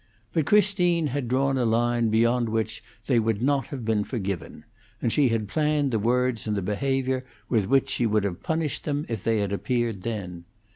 [0.33, 4.65] But Christine had drawn a line beyond which they would not have been forgiven;
[4.99, 8.85] and she had planned the words and the behavior with which she would have punished
[8.85, 10.45] them if they had appeared then.